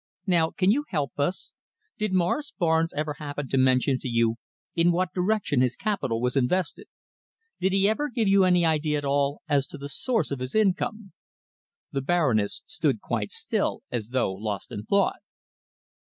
Now 0.25 0.49
can 0.49 0.71
you 0.71 0.85
help 0.89 1.19
us? 1.19 1.53
Did 1.99 2.11
Morris 2.11 2.51
Barnes 2.57 2.91
ever 2.95 3.17
happen 3.19 3.47
to 3.49 3.57
mention 3.59 3.99
to 3.99 4.07
you 4.07 4.37
in 4.73 4.91
what 4.91 5.13
direction 5.13 5.61
his 5.61 5.75
capital 5.75 6.19
was 6.19 6.35
invested? 6.35 6.87
Did 7.59 7.71
he 7.71 7.87
ever 7.87 8.09
give 8.09 8.27
you 8.27 8.43
any 8.43 8.65
idea 8.65 8.97
at 8.97 9.05
all 9.05 9.43
as 9.47 9.67
to 9.67 9.77
the 9.77 9.87
source 9.89 10.31
of 10.31 10.39
his 10.39 10.55
income?" 10.55 11.11
The 11.91 12.01
Baroness 12.01 12.63
stood 12.65 12.99
quite 12.99 13.31
still, 13.31 13.83
as 13.91 14.09
though 14.09 14.33
lost 14.33 14.71
in 14.71 14.85
thought. 14.85 15.19